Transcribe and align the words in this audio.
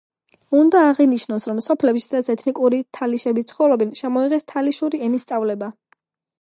უნდა 0.59 0.79
აღინიშნოს, 0.93 1.45
რომ 1.51 1.59
სოფლებში, 1.65 2.03
სადაც 2.07 2.31
ეთნიკური 2.35 2.81
თალიშები 3.01 3.45
ცხოვრობენ, 3.53 3.95
შემოიღეს 4.03 4.51
თალიშური 4.55 5.05
ენის 5.11 5.29
სწავლება. 5.31 5.73